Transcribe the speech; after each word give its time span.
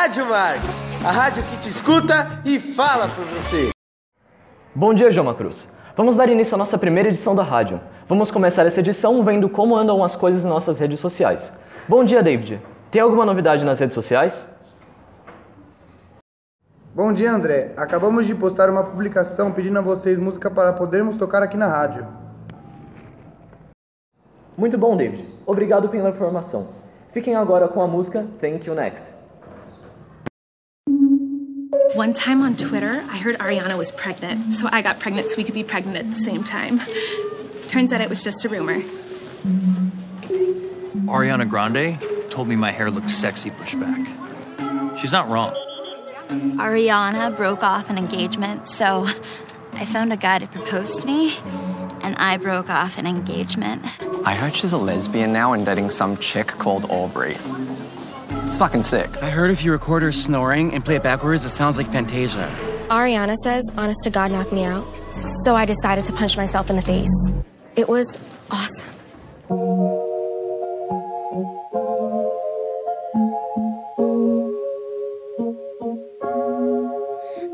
Rádio 0.00 0.26
Marx, 0.26 0.80
a 1.04 1.10
rádio 1.10 1.42
que 1.42 1.56
te 1.58 1.70
escuta 1.70 2.28
e 2.44 2.60
fala 2.60 3.08
por 3.08 3.24
você. 3.24 3.70
Bom 4.72 4.94
dia, 4.94 5.10
João 5.10 5.34
Cruz. 5.34 5.68
Vamos 5.96 6.14
dar 6.14 6.28
início 6.28 6.54
à 6.54 6.56
nossa 6.56 6.78
primeira 6.78 7.08
edição 7.08 7.34
da 7.34 7.42
rádio. 7.42 7.80
Vamos 8.08 8.30
começar 8.30 8.64
essa 8.64 8.78
edição 8.78 9.24
vendo 9.24 9.48
como 9.48 9.74
andam 9.74 10.04
as 10.04 10.14
coisas 10.14 10.44
em 10.44 10.48
nossas 10.48 10.78
redes 10.78 11.00
sociais. 11.00 11.52
Bom 11.88 12.04
dia, 12.04 12.22
David. 12.22 12.62
Tem 12.92 13.02
alguma 13.02 13.26
novidade 13.26 13.64
nas 13.64 13.80
redes 13.80 13.94
sociais? 13.94 14.48
Bom 16.94 17.12
dia, 17.12 17.32
André. 17.32 17.72
Acabamos 17.76 18.24
de 18.24 18.36
postar 18.36 18.70
uma 18.70 18.84
publicação 18.84 19.50
pedindo 19.50 19.80
a 19.80 19.82
vocês 19.82 20.16
música 20.16 20.48
para 20.48 20.72
podermos 20.72 21.16
tocar 21.16 21.42
aqui 21.42 21.56
na 21.56 21.66
rádio. 21.66 22.06
Muito 24.56 24.78
bom, 24.78 24.96
David. 24.96 25.28
Obrigado 25.44 25.88
pela 25.88 26.10
informação. 26.10 26.68
Fiquem 27.10 27.34
agora 27.34 27.66
com 27.66 27.82
a 27.82 27.88
música 27.88 28.24
Thank 28.40 28.68
You 28.68 28.76
Next. 28.76 29.17
One 31.98 32.12
time 32.12 32.42
on 32.42 32.54
Twitter, 32.54 33.04
I 33.10 33.18
heard 33.18 33.36
Ariana 33.38 33.76
was 33.76 33.90
pregnant, 33.90 34.52
so 34.52 34.68
I 34.70 34.82
got 34.82 35.00
pregnant 35.00 35.30
so 35.30 35.36
we 35.36 35.42
could 35.42 35.52
be 35.52 35.64
pregnant 35.64 35.96
at 35.96 36.08
the 36.08 36.14
same 36.14 36.44
time. 36.44 36.80
Turns 37.66 37.92
out 37.92 38.00
it 38.00 38.08
was 38.08 38.22
just 38.22 38.44
a 38.44 38.48
rumor. 38.48 38.82
Ariana 41.08 41.48
Grande 41.48 42.00
told 42.30 42.46
me 42.46 42.54
my 42.54 42.70
hair 42.70 42.88
looks 42.88 43.14
sexy 43.14 43.50
pushed 43.50 43.80
back. 43.80 44.06
She's 44.96 45.10
not 45.10 45.28
wrong. 45.28 45.52
Ariana 46.28 47.36
broke 47.36 47.64
off 47.64 47.90
an 47.90 47.98
engagement, 47.98 48.68
so 48.68 49.08
I 49.72 49.84
found 49.84 50.12
a 50.12 50.16
guy 50.16 50.38
to 50.38 50.46
propose 50.46 50.98
to 50.98 51.06
me, 51.08 51.36
and 52.02 52.14
I 52.14 52.36
broke 52.36 52.70
off 52.70 52.98
an 53.00 53.08
engagement. 53.08 53.84
I 54.24 54.36
heard 54.36 54.54
she's 54.54 54.70
a 54.70 54.78
lesbian 54.78 55.32
now 55.32 55.52
and 55.52 55.66
dating 55.66 55.90
some 55.90 56.16
chick 56.18 56.46
called 56.46 56.88
Aubrey. 56.92 57.36
It's 58.48 58.56
fucking 58.56 58.84
sick. 58.84 59.22
I 59.22 59.28
heard 59.28 59.50
if 59.50 59.62
you 59.62 59.72
record 59.72 60.02
her 60.02 60.10
snoring 60.10 60.72
and 60.72 60.82
play 60.82 60.96
it 60.96 61.02
backwards, 61.02 61.44
it 61.44 61.50
sounds 61.50 61.76
like 61.76 61.92
Fantasia. 61.92 62.50
Ariana 62.88 63.34
says, 63.44 63.62
honest 63.76 64.02
to 64.04 64.10
God, 64.10 64.32
knock 64.32 64.50
me 64.50 64.64
out. 64.64 64.86
So 65.44 65.54
I 65.54 65.66
decided 65.66 66.06
to 66.06 66.14
punch 66.14 66.34
myself 66.38 66.70
in 66.70 66.76
the 66.76 66.80
face. 66.80 67.10
It 67.76 67.90
was 67.90 68.06
awesome. 68.50 68.94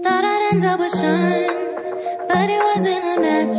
Thought 0.04 0.24
I'd 0.24 0.48
end 0.52 0.64
up 0.64 0.78
with 0.78 0.92
Sean, 0.92 2.28
but 2.28 2.48
it 2.48 2.62
wasn't 2.70 3.04
a 3.04 3.20
match. 3.20 3.56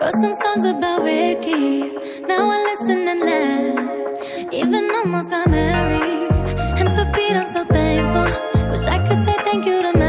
Wrote 0.00 0.14
some 0.20 0.34
songs 0.42 0.66
about 0.66 1.04
Ricky. 1.04 1.82
Now 2.26 2.50
I 2.50 2.76
listen 2.80 3.06
and 3.06 3.20
laugh. 3.20 4.52
Even 4.52 4.90
almost 4.96 5.30
got 5.30 5.48
married. 5.48 5.69
I'm 7.36 7.46
so 7.52 7.64
thankful. 7.64 8.70
Wish 8.70 8.86
I 8.86 8.98
could 9.06 9.24
say 9.24 9.36
thank 9.44 9.64
you 9.66 9.82
to 9.82 9.99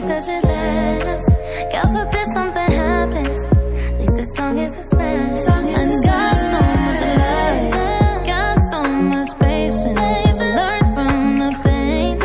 make 0.00 0.08
that 0.08 0.22
shit 0.22 0.44
last. 0.44 1.26
God 1.72 1.86
forbid 1.92 2.26
something 2.34 2.70
happens, 2.70 3.46
at 3.86 3.98
least 4.00 4.14
this 4.16 4.28
song 4.36 4.58
is 4.58 4.76
a 4.76 4.84
smash. 4.84 5.48
And 5.48 6.04
got 6.04 6.36
so 6.52 6.62
much 6.84 7.00
love, 7.20 8.26
got 8.26 8.58
so 8.72 8.80
much 8.92 9.38
patience. 9.38 9.98
Learned 10.40 10.88
from 10.94 11.36
the 11.36 11.50
pain, 11.64 12.18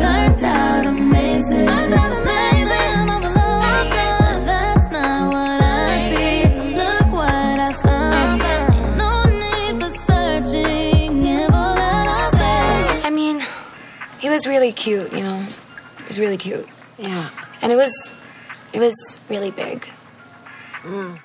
turned 0.00 0.42
out 0.42 0.86
amazing. 0.86 1.66
Turned 1.66 1.94
out 1.94 2.12
amazing. 2.22 2.90
I'm 2.92 3.08
alone, 3.08 4.44
that's 4.46 4.92
not 4.92 5.32
what 5.32 5.62
I 5.62 6.14
see. 6.14 6.74
Look 6.74 7.08
what 7.12 7.58
I 7.58 7.72
found. 7.84 8.42
Ain't 8.42 8.96
no 8.96 9.12
need 9.24 9.74
for 9.80 9.92
searching. 10.06 11.22
Give 11.22 11.50
all 11.54 11.74
that 11.76 12.06
I 12.08 12.10
say. 12.36 13.02
I 13.02 13.10
mean, 13.10 13.42
he 14.18 14.28
was 14.28 14.46
really 14.46 14.72
cute, 14.72 15.12
you 15.12 15.22
know. 15.22 15.46
He 15.98 16.04
was 16.08 16.18
really 16.18 16.36
cute. 16.36 16.68
Yeah. 17.02 17.30
And 17.60 17.72
it 17.72 17.76
was, 17.76 18.12
it 18.72 18.80
was 18.80 19.20
really 19.28 19.50
big. 19.50 19.86
Mm. 20.82 21.18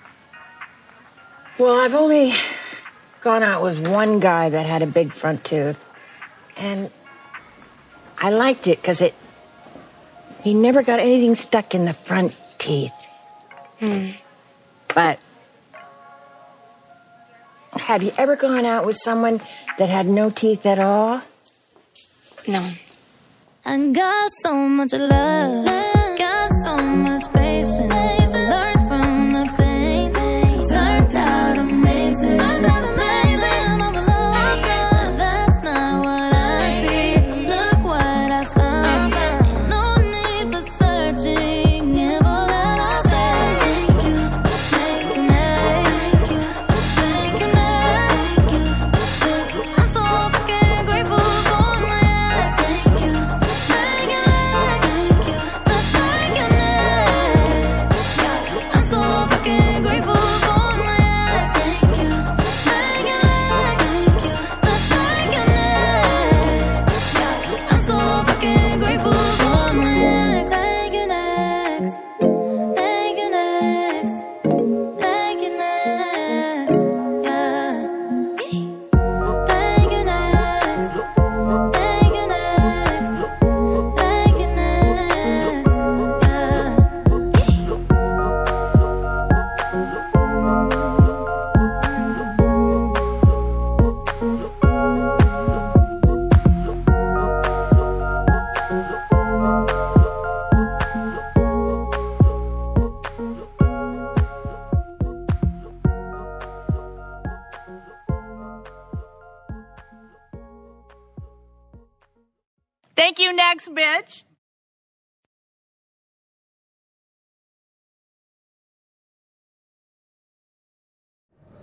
Well, 1.58 1.80
I've 1.80 1.94
only 1.94 2.34
gone 3.22 3.44
out 3.44 3.64
with 3.64 3.88
one 3.88 4.20
guy 4.20 4.50
that 4.50 4.66
had 4.66 4.82
a 4.82 4.88
big 4.88 5.12
front 5.12 5.44
tooth. 5.44 5.92
And 6.58 6.92
I 8.20 8.32
liked 8.32 8.68
it 8.68 8.82
because 8.82 9.02
it. 9.02 9.14
He 10.44 10.54
never 10.54 10.82
got 10.82 11.00
anything 11.00 11.36
stuck 11.36 11.76
in 11.76 11.86
the 11.86 11.94
front 11.94 12.36
teeth. 12.58 12.94
Mm. 13.80 14.16
But. 14.94 15.20
Have 17.74 18.02
you 18.02 18.12
ever 18.18 18.36
gone 18.36 18.66
out 18.66 18.86
with 18.86 18.98
someone 18.98 19.40
that 19.78 19.90
had 19.90 20.08
no 20.08 20.30
teeth 20.30 20.66
at 20.66 20.80
all? 20.80 21.22
No. 22.48 22.72
I 23.66 23.88
got 23.92 24.32
so 24.42 24.54
much 24.54 24.94
love, 24.94 25.66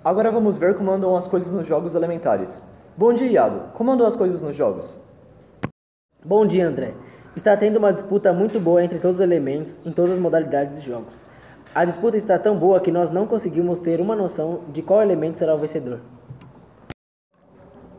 Agora 0.05 0.31
vamos 0.31 0.59
ver 0.59 0.77
como 0.77 0.91
andam 0.91 1.17
as 1.17 1.27
coisas 1.27 1.51
nos 1.51 1.67
jogos 1.67 1.95
elementares. 1.95 2.63
Bom 2.95 3.15
dia, 3.15 3.27
Iago. 3.27 3.71
Como 3.73 3.91
andam 3.91 4.07
as 4.07 4.15
coisas 4.15 4.43
nos 4.43 4.55
jogos? 4.55 5.01
Bom 6.23 6.45
dia, 6.45 6.69
André. 6.69 6.93
Está 7.35 7.57
tendo 7.57 7.79
uma 7.79 7.91
disputa 7.91 8.31
muito 8.31 8.61
boa 8.61 8.85
entre 8.85 8.99
todos 8.99 9.17
os 9.17 9.23
elementos 9.23 9.79
em 9.83 9.91
todas 9.91 10.13
as 10.13 10.19
modalidades 10.19 10.79
de 10.79 10.87
jogos. 10.87 11.15
A 11.75 11.87
disputa 11.87 12.19
está 12.19 12.39
tão 12.39 12.55
boa 12.55 12.81
que 12.81 12.93
nós 12.93 13.11
não 13.11 13.27
conseguimos 13.27 13.81
ter 13.81 13.99
uma 13.99 14.15
noção 14.15 14.61
de 14.69 14.83
qual 14.83 15.01
elemento 15.01 15.39
será 15.39 15.55
o 15.55 15.59
vencedor. 15.59 16.01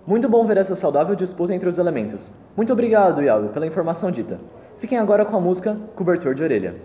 Muito 0.06 0.30
bom 0.30 0.46
ver 0.46 0.58
essa 0.58 0.76
saudável 0.76 1.16
disputa 1.16 1.56
entre 1.56 1.68
os 1.68 1.80
elementos. 1.80 2.32
Muito 2.56 2.72
obrigado, 2.72 3.24
Iago, 3.24 3.50
pela 3.50 3.66
informação 3.66 4.12
dita. 4.12 4.40
Fiquem 4.78 5.00
agora 5.00 5.26
com 5.26 5.36
a 5.36 5.42
música 5.42 5.76
Cobertor 5.96 6.36
de 6.36 6.44
Orelha. 6.44 6.76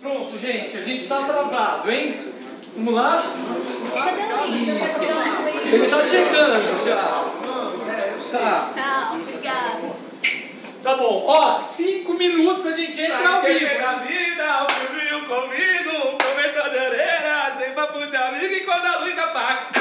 Pronto, 0.00 0.38
gente, 0.38 0.76
a 0.76 0.82
gente 0.82 1.08
tá 1.08 1.24
atrasado, 1.24 1.90
hein? 1.90 2.14
Vamos 2.76 2.94
lá? 2.94 3.20
Ele 5.72 5.88
tá 5.88 6.02
chegando 6.02 6.84
já. 6.84 6.96
Tá. 8.38 8.68
Tchau, 8.72 9.16
obrigada. 9.16 10.08
Tá 10.82 10.96
bom, 10.96 11.24
ó, 11.26 11.50
cinco 11.52 12.14
minutos 12.14 12.66
a 12.66 12.72
gente 12.72 13.00
entra 13.00 13.28
ao 13.28 13.42
vivo. 13.42 13.54
Esquecer 13.54 13.84
a 13.84 13.94
vida, 13.94 14.66
o 15.16 15.26
comigo, 15.26 16.18
sem 17.58 17.72
papo 17.72 18.06
de 18.06 18.16
amigo 18.16 18.54
e 18.54 18.60
quando 18.60 18.86
a 18.86 18.98
luz 19.00 19.18
apaga. 19.18 19.77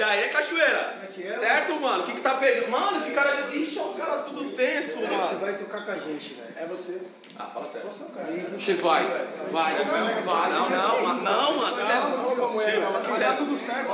E 0.00 0.02
aí, 0.02 0.30
cachoeira? 0.30 0.94
Certo, 1.14 1.78
mano? 1.78 2.04
O 2.04 2.06
que 2.06 2.14
que 2.14 2.22
tá 2.22 2.32
pegando? 2.36 2.70
Mano, 2.70 3.02
que 3.02 3.10
cara. 3.10 3.38
Ixi, 3.52 3.78
os 3.78 3.96
caras 3.98 4.24
tudo 4.24 4.50
tenso, 4.52 4.98
mano. 4.98 5.18
Você 5.18 5.34
vai 5.34 5.52
tocar 5.52 5.84
com 5.84 5.90
a 5.90 5.94
gente, 5.96 6.32
velho. 6.32 6.54
É 6.56 6.64
você. 6.64 7.02
Ah, 7.38 7.44
fala 7.44 7.66
sério. 7.66 7.86
Você 7.86 8.04
é 8.04 8.06
o 8.06 8.08
cara. 8.08 8.26
Você 8.26 8.74
vai, 8.76 9.04
vai, 9.04 9.74
vai. 10.22 10.50
Não, 10.52 10.70
não, 10.70 11.02
mano. 11.02 11.22
Não, 11.22 11.56
mano. 11.58 11.76
Vai 11.76 13.20
dar 13.20 13.36
tudo 13.36 13.58
certo. 13.58 13.90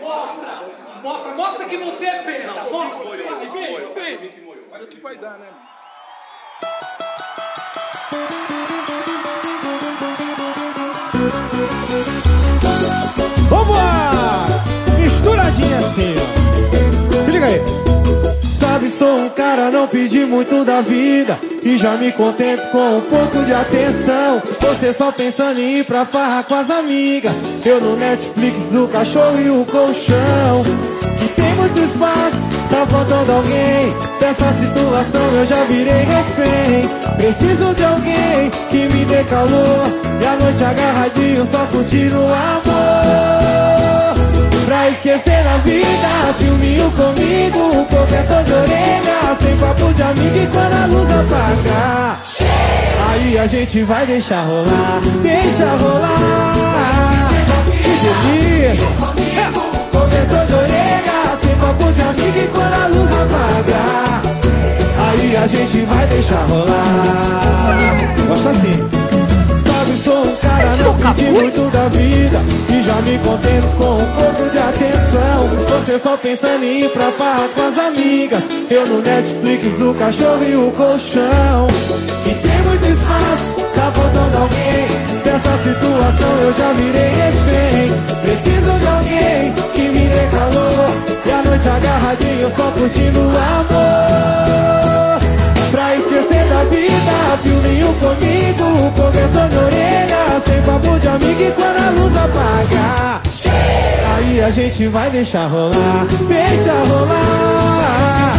Mostra, 0.00 0.62
mostra, 1.02 1.32
mostra 1.32 1.64
que 1.64 1.78
você 1.78 2.04
é 2.04 2.22
penta. 2.24 2.60
Mostra, 2.64 3.24
vai, 3.24 3.48
vem, 3.48 3.94
vem. 4.18 4.44
Olha 4.70 4.84
o 4.84 4.86
que 4.86 5.00
vai 5.00 5.16
dar, 5.16 5.38
né? 5.38 5.48
Vambora! 13.48 14.46
Misturadinha 14.98 15.78
assim, 15.78 16.14
ó. 16.18 17.24
Se 17.24 17.30
liga 17.30 17.46
aí. 17.46 17.60
Sabe, 18.58 18.88
sou 18.88 19.18
um 19.18 19.28
cara, 19.28 19.70
não 19.70 19.86
pedi 19.86 20.24
muito 20.24 20.64
da 20.64 20.80
vida. 20.80 21.38
E 21.62 21.78
já 21.78 21.92
me 21.92 22.10
contento 22.12 22.68
com 22.70 22.98
um 22.98 23.00
pouco 23.00 23.44
de 23.44 23.52
atenção. 23.52 24.42
Você 24.60 24.92
só 24.92 25.12
pensando 25.12 25.60
em 25.60 25.78
ir 25.78 25.84
pra 25.84 26.04
farra 26.04 26.42
com 26.42 26.54
as 26.54 26.70
amigas. 26.70 27.34
Eu 27.64 27.80
no 27.80 27.96
Netflix, 27.96 28.74
o 28.74 28.88
cachorro 28.88 29.40
e 29.40 29.48
o 29.48 29.64
colchão. 29.64 30.62
Que 31.18 31.28
tem 31.28 31.54
muito 31.54 31.78
espaço, 31.78 32.48
tá 32.68 32.86
faltando 32.86 33.32
alguém. 33.32 33.94
Dessa 34.18 34.52
situação 34.52 35.22
eu 35.32 35.46
já 35.46 35.62
virei 35.64 36.04
refém. 36.04 36.88
Preciso 37.16 37.74
de 37.74 37.84
alguém 37.84 38.50
que 38.70 38.88
me 38.94 39.04
dê 39.04 39.22
calor. 39.24 39.86
E 40.20 40.26
a 40.26 40.36
noite 40.36 40.64
agarradinho, 40.64 41.46
só 41.46 41.64
curtindo 41.66 42.16
o 42.16 42.24
amor. 42.24 43.33
Pra 44.84 44.90
esquecer 44.90 45.42
da 45.42 45.56
vida, 45.64 46.34
filminho 46.38 46.90
comigo 46.90 47.86
Cobertor 47.86 48.44
de 48.44 48.52
orelha, 48.52 49.34
sem 49.40 49.56
papo 49.56 49.94
de 49.94 50.02
amigo 50.02 50.36
E 50.36 50.46
quando 50.46 50.74
a 50.74 50.84
luz 50.84 51.08
apagar 51.10 52.20
Aí 53.08 53.38
a 53.38 53.46
gente 53.46 53.82
vai 53.84 54.04
deixar 54.04 54.42
rolar 54.42 55.00
Deixa 55.22 55.70
rolar. 55.78 57.30
Que 57.66 57.88
delícia. 58.04 58.84
É, 59.40 59.50
Cobertor 59.90 60.46
de 60.48 60.52
orelha, 60.52 61.38
sem 61.40 61.56
papo 61.56 61.90
de 61.90 62.02
amigo 62.02 62.38
E 62.38 62.48
quando 62.48 62.74
a 62.74 62.86
luz 62.88 63.10
apagar 63.10 64.22
Aí 65.08 65.34
a 65.34 65.46
gente 65.46 65.80
vai 65.86 66.06
deixar 66.08 66.44
rolar. 66.44 67.78
Gosta 68.28 68.50
assim. 68.50 68.86
Sabe, 69.64 69.96
sou 69.96 70.26
um 70.26 70.36
cara, 70.36 70.70
não 70.76 71.14
pedi 71.14 71.30
muito 71.30 71.70
da 71.70 71.88
vida 71.88 72.73
já 72.84 73.00
me 73.00 73.18
contento 73.18 73.66
com 73.78 73.96
um 73.96 74.06
pouco 74.12 74.50
de 74.50 74.58
atenção. 74.58 75.48
Você 75.70 75.98
só 75.98 76.16
pensando 76.16 76.64
em 76.64 76.84
ir 76.84 76.90
pra 76.90 77.10
farra 77.12 77.48
com 77.54 77.62
as 77.62 77.78
amigas. 77.78 78.44
Eu 78.70 78.86
no 78.86 79.00
Netflix, 79.00 79.80
o 79.80 79.94
cachorro 79.94 80.44
e 80.44 80.54
o 80.54 80.70
colchão. 80.72 81.68
E 82.26 82.34
tem 82.34 82.62
muito 82.62 82.86
espaço, 82.86 83.54
tá 83.74 83.90
faltando 83.90 84.36
alguém. 84.36 84.86
Dessa 85.24 85.56
situação 85.58 86.38
eu 86.42 86.52
já 86.52 86.72
virei 86.74 87.08
refém. 87.08 87.92
Preciso 88.22 88.78
de 88.78 88.86
alguém 88.86 89.52
que 89.74 89.88
me 89.88 90.06
dê 90.06 90.26
calor. 90.36 90.90
E 91.24 91.30
a 91.30 91.42
noite 91.42 91.68
agarradinho 91.68 92.50
só 92.50 92.70
curtindo 92.72 93.20
o 93.20 93.30
amor. 93.30 95.20
Pra 95.70 95.96
esquecer 95.96 96.46
da 96.48 96.64
vida, 96.64 97.38
filminho 97.42 97.92
comigo 97.94 98.44
Cobertor 98.96 99.23
gente 104.54 104.86
vai 104.86 105.10
deixar 105.10 105.48
rolar 105.48 106.06
Deixa 106.28 106.72
rolar 106.72 108.34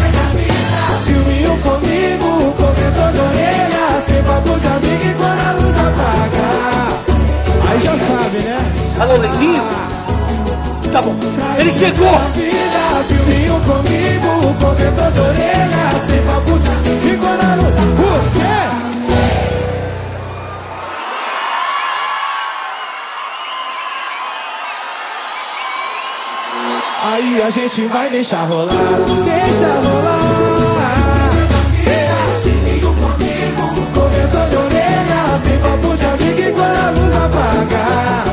Filminho 1.05 1.57
comigo, 1.57 2.53
cobertor 2.53 3.11
de 3.11 3.19
orelha 3.19 4.01
Sem 4.07 4.23
papo 4.23 4.57
de 4.57 4.67
amigo 4.67 5.03
e 5.03 5.13
quando 5.15 5.41
a 5.41 5.51
luz 5.51 5.77
apagar 5.77 7.03
Aí 7.69 7.79
já 7.81 7.97
sabe, 7.97 8.37
né? 8.37 8.57
Alô, 8.97 9.17
Lezinho? 9.17 9.63
Tá 10.93 11.01
bom, 11.01 11.15
ele 11.59 11.71
chegou! 11.71 12.07
filminho 13.09 13.59
comigo 13.59 14.55
Cobertor 14.61 15.11
de 15.11 15.19
orelha, 15.19 15.91
sem 16.07 16.21
papo 16.21 16.57
de 16.57 16.69
amigo 16.69 17.14
a 27.45 27.49
gente 27.51 27.85
vai 27.85 28.09
deixar 28.09 28.43
rolar, 28.45 28.73
deixa 29.23 29.67
rolar. 29.87 30.45
Cobertor 33.93 34.49
de 34.49 34.55
orelha, 34.55 35.39
sem 35.43 35.57
papo 35.59 35.95
de 35.95 36.05
amigo 36.05 36.39
e 36.41 36.51
quando 36.53 36.77
a 36.77 36.89
luz 36.89 37.15
apagar. 37.15 38.23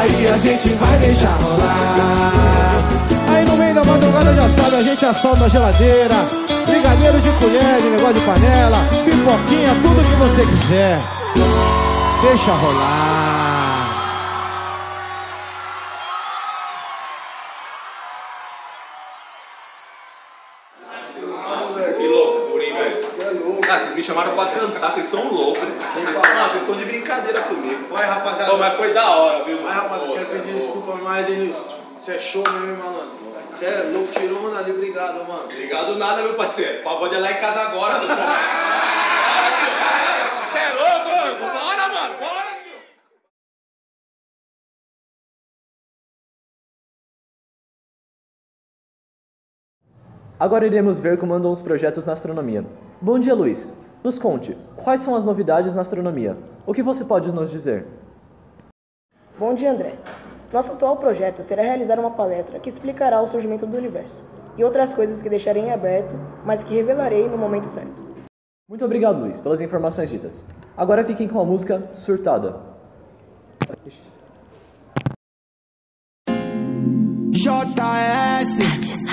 Aí 0.00 0.26
a 0.26 0.36
gente 0.36 0.68
vai 0.70 0.98
deixar 0.98 1.36
rolar. 1.40 2.82
Aí 3.28 3.44
no 3.44 3.56
meio 3.56 3.74
da 3.74 3.84
madrugada 3.84 4.34
já 4.34 4.48
sabe, 4.48 4.76
a 4.76 4.82
gente 4.82 5.06
assalta 5.06 5.44
a 5.44 5.48
geladeira. 5.48 6.26
Brigadeiro 6.66 7.20
de 7.20 7.30
colher, 7.38 7.80
de 7.80 7.88
negócio 7.88 8.14
de 8.14 8.20
panela, 8.22 8.78
pipoquinha, 9.04 9.76
tudo 9.80 10.04
que 10.04 10.16
você 10.16 10.44
quiser. 10.44 11.00
Deixa 12.20 12.50
rolar. 12.50 13.63
Chamaram 24.04 24.34
pra 24.34 24.46
cantar, 24.46 24.92
vocês 24.92 25.06
são 25.06 25.32
loucos. 25.32 25.62
Ah, 25.62 26.48
vocês 26.48 26.62
estão 26.62 26.76
de 26.76 26.84
brincadeira 26.84 27.40
comigo. 27.42 27.88
Vai, 27.90 28.06
rapaziada. 28.06 28.50
Pô, 28.50 28.58
mas 28.58 28.74
foi 28.74 28.92
da 28.92 29.10
hora, 29.10 29.44
viu? 29.44 29.56
Vai, 29.62 29.72
rapaziada, 29.74 30.12
quero 30.12 30.20
é 30.20 30.24
pedir 30.24 30.52
louco. 30.52 30.66
desculpa, 30.66 30.98
mas 31.02 31.26
Denilson, 31.26 31.78
você 31.98 32.12
é 32.12 32.18
show 32.18 32.42
mesmo, 32.42 32.70
hein, 32.70 32.76
malandro? 32.76 33.24
Você 33.50 33.64
é 33.66 33.90
louco, 33.92 34.12
tirou 34.12 34.46
onda 34.46 34.58
ali, 34.58 34.72
obrigado, 34.72 35.26
mano. 35.26 35.44
Obrigado 35.44 35.96
nada, 35.96 36.22
meu 36.22 36.34
parceiro. 36.34 36.82
Pagode 36.82 37.14
é 37.14 37.18
lá 37.18 37.32
em 37.32 37.36
casa 37.36 37.60
agora, 37.62 37.94
Você 40.50 40.58
é 40.58 40.68
louco, 40.72 41.08
mano? 41.08 41.38
Bora, 41.38 41.88
mano, 41.88 42.14
bora, 42.18 42.58
tio. 42.62 42.78
Agora 50.38 50.66
iremos 50.66 50.98
ver 50.98 51.18
como 51.18 51.32
andam 51.32 51.52
os 51.52 51.62
projetos 51.62 52.04
na 52.04 52.12
astronomia. 52.12 52.64
Bom 53.00 53.18
dia, 53.18 53.34
Luiz. 53.34 53.72
Nos 54.04 54.18
conte, 54.18 54.54
quais 54.76 55.00
são 55.00 55.16
as 55.16 55.24
novidades 55.24 55.74
na 55.74 55.80
astronomia? 55.80 56.36
O 56.66 56.74
que 56.74 56.82
você 56.82 57.02
pode 57.02 57.32
nos 57.32 57.50
dizer? 57.50 57.86
Bom 59.38 59.54
dia, 59.54 59.72
André. 59.72 59.94
Nosso 60.52 60.72
atual 60.72 60.98
projeto 60.98 61.42
será 61.42 61.62
realizar 61.62 61.98
uma 61.98 62.10
palestra 62.10 62.60
que 62.60 62.68
explicará 62.68 63.22
o 63.22 63.26
surgimento 63.26 63.66
do 63.66 63.78
universo 63.78 64.22
e 64.58 64.62
outras 64.62 64.94
coisas 64.94 65.22
que 65.22 65.30
deixarei 65.30 65.62
em 65.62 65.72
aberto, 65.72 66.16
mas 66.44 66.62
que 66.62 66.74
revelarei 66.74 67.26
no 67.30 67.38
momento 67.38 67.70
certo. 67.70 68.04
Muito 68.68 68.84
obrigado, 68.84 69.20
Luiz, 69.20 69.40
pelas 69.40 69.62
informações 69.62 70.10
ditas. 70.10 70.44
Agora 70.76 71.02
fiquem 71.02 71.26
com 71.26 71.40
a 71.40 71.44
música 71.44 71.88
Surtada. 71.94 72.60
JS 77.30 79.03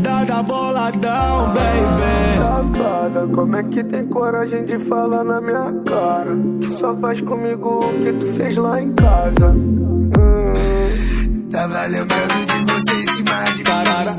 Dada 0.00 0.42
boladão, 0.42 1.52
baby. 1.54 2.36
Safada, 2.36 3.26
como 3.34 3.56
é 3.56 3.62
que 3.64 3.84
tem 3.84 4.06
coragem 4.06 4.64
de 4.64 4.78
falar 4.78 5.24
na 5.24 5.40
minha 5.40 5.72
cara? 5.86 6.36
Que 6.60 6.68
só 6.70 6.96
faz 6.96 7.20
comigo 7.22 7.80
o 7.84 8.02
que 8.02 8.12
tu 8.12 8.26
fez 8.34 8.56
lá 8.56 8.80
em 8.80 8.92
casa. 8.92 9.48
Hum. 9.48 11.48
Tava 11.50 11.86
lembrando 11.86 12.46
de 12.46 12.72
você 12.72 12.94
em 12.94 13.08
cima 13.08 13.44
de 13.44 13.62
Tarara, 13.62 14.12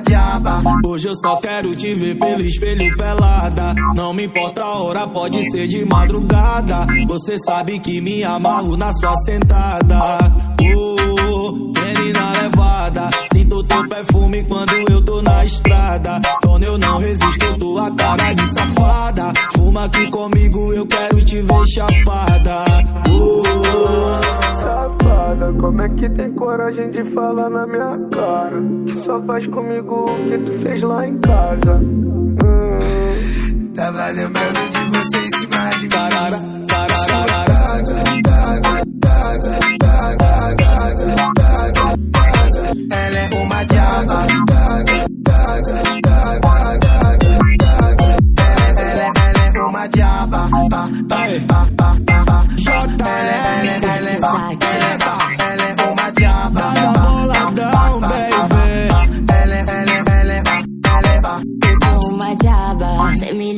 Diaba. 0.00 0.62
Hoje 0.86 1.08
eu 1.08 1.14
só 1.16 1.36
quero 1.40 1.74
te 1.76 1.94
ver 1.94 2.18
pelo 2.18 2.42
espelho 2.42 2.96
pelada. 2.96 3.74
Não 3.94 4.12
me 4.12 4.24
importa 4.24 4.62
a 4.62 4.82
hora, 4.82 5.06
pode 5.06 5.42
ser 5.50 5.66
de 5.66 5.84
madrugada. 5.84 6.86
Você 7.06 7.36
sabe 7.38 7.78
que 7.78 8.00
me 8.00 8.24
amarro 8.24 8.76
na 8.76 8.92
sua 8.92 9.14
sentada. 9.24 9.98
Oh, 10.76 11.52
menina 11.52 12.32
levada. 12.42 13.10
Sinto 13.32 13.62
teu 13.64 13.88
perfume 13.88 14.44
quando 14.44 14.72
eu 14.90 15.02
tô 15.02 15.22
na 15.22 15.44
estrada. 15.44 16.20
Quando 16.42 16.62
eu 16.64 16.78
não 16.78 16.98
resisto, 16.98 17.58
tua 17.58 17.90
cara 17.90 18.34
de 18.34 18.42
safada. 18.54 19.32
Fuma 19.56 19.84
aqui 19.84 20.10
comigo, 20.10 20.72
eu 20.72 20.86
quero 20.86 21.24
te 21.24 21.42
ver 21.42 21.66
chapada. 21.74 22.69
Como 25.70 25.82
é 25.82 25.88
que 25.90 26.10
tem 26.10 26.32
coragem 26.32 26.90
de 26.90 27.04
falar 27.04 27.48
na 27.48 27.64
minha 27.64 27.96
cara? 28.10 28.60
Que 28.84 28.92
só 28.92 29.22
faz 29.22 29.46
comigo 29.46 30.10
o 30.10 30.24
que 30.28 30.36
tu 30.38 30.52
fez 30.54 30.82
lá 30.82 31.06
em 31.06 31.16
casa. 31.18 31.76
Hum. 31.76 32.40
Tava 33.72 34.08
lembrando 34.08 34.58
de 34.68 34.98
você 34.98 35.18
em 35.18 35.30
cima 35.38 35.70
de 35.78 35.88
Tarara, 35.88 36.38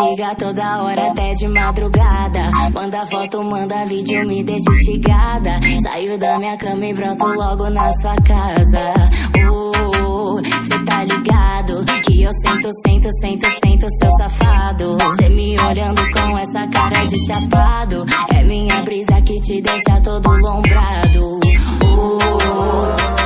liga 0.02 0.34
toda 0.34 0.82
hora 0.82 1.10
até 1.10 1.32
de 1.34 1.48
madrugada. 1.48 2.50
Manda 2.72 3.06
foto, 3.06 3.42
manda 3.42 3.84
vídeo, 3.86 4.26
me 4.26 4.42
deixa 4.42 4.70
instigada. 4.70 5.60
Saio 5.82 6.18
da 6.18 6.38
minha 6.38 6.56
cama 6.56 6.86
e 6.86 6.94
broto 6.94 7.26
logo 7.26 7.70
na 7.70 7.90
sua 8.00 8.16
casa. 8.16 9.10
Oh, 9.50 10.40
cê 10.42 10.84
tá 10.84 11.04
ligado 11.04 11.84
que 12.04 12.22
eu 12.22 12.30
sento, 12.44 12.68
sento, 12.86 13.08
sento, 13.20 13.46
sento 13.64 13.86
seu 13.98 14.10
safado. 14.18 14.96
Cê 15.16 15.28
me 15.28 15.56
olhando 15.60 16.02
com 16.12 16.38
essa 16.38 16.66
cara 16.68 17.06
de 17.06 17.26
chapado. 17.26 18.04
É 18.32 18.42
minha 18.42 18.82
brisa 18.82 19.20
que 19.22 19.40
te 19.40 19.60
deixa 19.60 20.00
todo 20.02 20.28
lombrado. 20.38 21.40
Oh, 21.84 23.21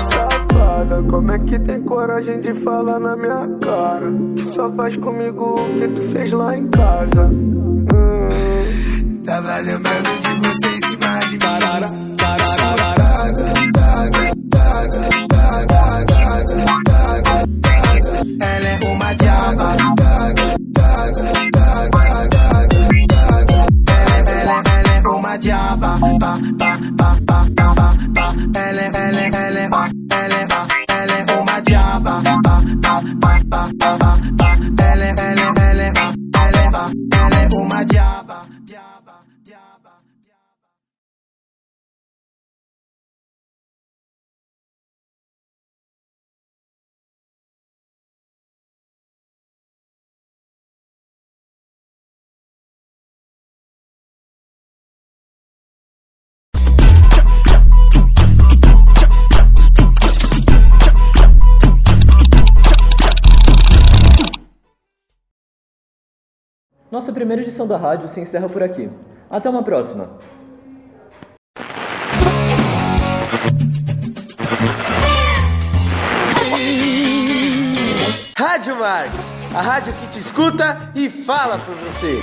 Como 1.10 1.32
é 1.32 1.38
que 1.40 1.58
tem 1.58 1.82
coragem 1.82 2.40
de 2.40 2.54
falar 2.54 3.00
na 3.00 3.16
minha 3.16 3.48
cara? 3.60 4.06
Que 4.36 4.44
só 4.44 4.70
faz 4.72 4.96
comigo 4.96 5.60
o 5.60 5.78
que 5.78 5.88
tu 5.88 6.02
fez 6.12 6.32
lá 6.32 6.56
em 6.56 6.68
casa. 6.68 7.26
Hum. 7.26 7.86
Tava 9.24 9.58
lembrando 9.58 10.08
de 10.20 10.48
você 10.48 10.68
em 10.68 10.80
cima 10.86 11.18
de 11.28 11.38
Tarara, 11.38 11.88
Ela 18.40 18.68
é 18.68 18.84
uma 18.92 19.14
diaba. 19.14 19.76
Ela, 23.88 24.30
ela, 24.30 24.62
ela 24.70 24.92
é 24.94 25.08
uma 25.08 25.36
diaba. 25.36 25.98
Pa, 26.20 26.38
pa, 26.58 26.78
pa, 26.96 27.16
pa, 27.26 27.46
pa, 27.56 27.74
pa. 28.14 28.34
Ela, 28.54 28.80
ela, 28.80 29.36
ela, 29.36 29.60
é 29.60 29.68
pa, 29.68 29.90
Nossa 66.90 67.12
primeira 67.12 67.42
edição 67.42 67.66
da 67.66 67.76
rádio 67.76 68.08
se 68.08 68.20
encerra 68.20 68.48
por 68.48 68.62
aqui. 68.62 68.88
Até 69.28 69.50
uma 69.50 69.62
próxima! 69.62 70.08
Rádio 78.38 78.76
Marx, 78.76 79.32
a 79.52 79.60
rádio 79.60 79.92
que 79.94 80.06
te 80.08 80.18
escuta 80.20 80.78
e 80.94 81.10
fala 81.10 81.58
por 81.58 81.74
você. 81.74 82.14